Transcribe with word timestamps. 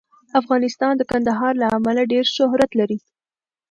افغانستان 0.39 0.93
د 0.97 1.01
کندهار 1.11 1.53
له 1.61 1.67
امله 1.77 2.01
ډېر 2.13 2.25
شهرت 2.35 2.71
لري. 2.79 2.97